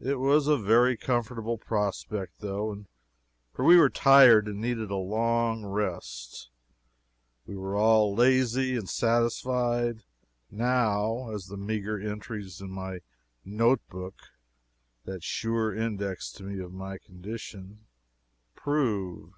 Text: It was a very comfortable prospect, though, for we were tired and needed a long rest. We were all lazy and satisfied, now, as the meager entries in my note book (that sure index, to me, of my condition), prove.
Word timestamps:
It 0.00 0.20
was 0.20 0.46
a 0.46 0.56
very 0.56 0.96
comfortable 0.96 1.58
prospect, 1.58 2.34
though, 2.38 2.84
for 3.52 3.64
we 3.64 3.76
were 3.76 3.90
tired 3.90 4.46
and 4.46 4.60
needed 4.60 4.92
a 4.92 4.96
long 4.96 5.64
rest. 5.66 6.50
We 7.46 7.56
were 7.56 7.74
all 7.74 8.14
lazy 8.14 8.76
and 8.76 8.88
satisfied, 8.88 10.04
now, 10.52 11.32
as 11.32 11.46
the 11.48 11.56
meager 11.56 11.98
entries 11.98 12.60
in 12.60 12.70
my 12.70 13.00
note 13.44 13.84
book 13.88 14.28
(that 15.04 15.24
sure 15.24 15.74
index, 15.74 16.30
to 16.34 16.44
me, 16.44 16.62
of 16.62 16.72
my 16.72 16.96
condition), 16.98 17.86
prove. 18.54 19.32